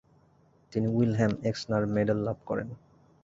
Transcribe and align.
তিনি 0.73 0.87
Wilhelm 0.89 1.31
Exner 1.43 1.83
medal 1.87 2.19
লাভ 2.27 2.37
করেন। 2.45 2.67